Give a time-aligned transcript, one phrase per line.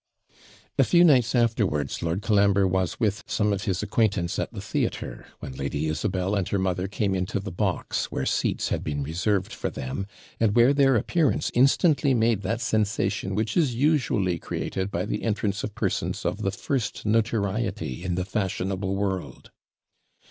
[0.79, 5.27] A few nights afterwards Lord Colambre was with some of his acquaintance at the theatre,
[5.41, 9.53] when Lady Isabel and her mother came into the box, where seats had been reserved
[9.53, 10.07] for them,
[10.39, 15.63] and where their appearance instantly made that sensation which is usually created by the entrance
[15.63, 19.51] of persons of the first notoriety in the fashionable world.